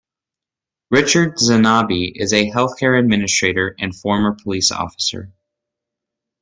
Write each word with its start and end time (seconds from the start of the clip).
Richard 0.89 1.37
Zanibbi 1.37 2.11
is 2.15 2.33
a 2.33 2.49
health-care 2.49 2.95
administrator 2.95 3.75
and 3.77 3.95
former 3.95 4.33
police 4.33 4.71
officer. 4.71 5.31